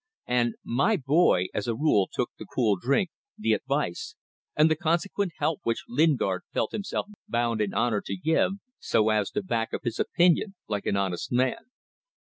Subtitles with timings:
[0.25, 4.15] And "my boy" as a rule took the cool drink, the advice,
[4.55, 9.29] and the consequent help which Lingard felt himself bound in honour to give, so as
[9.29, 11.65] to back up his opinion like an honest man.